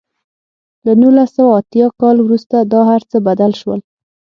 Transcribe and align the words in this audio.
له 0.85 0.93
نولس 1.01 1.29
سوه 1.35 1.51
اتیا 1.59 1.87
کال 2.01 2.17
وروسته 2.21 2.55
دا 2.73 2.81
هر 2.91 3.01
څه 3.11 3.17
بدل 3.27 3.51
شول. 3.61 3.79